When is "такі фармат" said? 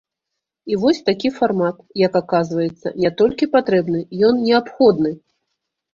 1.09-1.77